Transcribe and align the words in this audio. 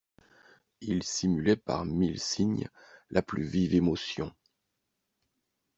Il 0.79 1.03
simulait 1.03 1.55
par 1.55 1.85
mille 1.85 2.19
signes 2.19 2.67
la 3.11 3.21
plus 3.21 3.43
vive 3.43 3.75
émotion. 3.75 4.33